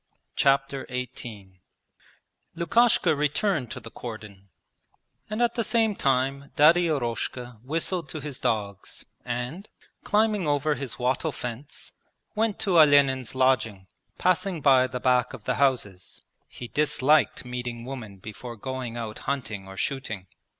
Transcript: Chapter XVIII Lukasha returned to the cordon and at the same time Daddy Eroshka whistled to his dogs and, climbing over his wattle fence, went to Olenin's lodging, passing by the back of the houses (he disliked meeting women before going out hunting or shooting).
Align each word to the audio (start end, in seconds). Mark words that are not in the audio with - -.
Chapter 0.35 0.87
XVIII 0.89 1.61
Lukasha 2.55 3.15
returned 3.15 3.69
to 3.69 3.79
the 3.79 3.91
cordon 3.91 4.49
and 5.29 5.43
at 5.43 5.53
the 5.53 5.63
same 5.63 5.95
time 5.95 6.49
Daddy 6.55 6.87
Eroshka 6.87 7.59
whistled 7.63 8.09
to 8.09 8.19
his 8.19 8.39
dogs 8.39 9.05
and, 9.23 9.69
climbing 10.03 10.47
over 10.47 10.73
his 10.73 10.97
wattle 10.97 11.31
fence, 11.31 11.93
went 12.33 12.57
to 12.61 12.79
Olenin's 12.79 13.35
lodging, 13.35 13.85
passing 14.17 14.59
by 14.59 14.87
the 14.87 14.99
back 14.99 15.33
of 15.33 15.43
the 15.43 15.53
houses 15.61 16.23
(he 16.47 16.67
disliked 16.67 17.45
meeting 17.45 17.85
women 17.85 18.17
before 18.17 18.55
going 18.55 18.97
out 18.97 19.19
hunting 19.29 19.67
or 19.67 19.77
shooting). 19.77 20.25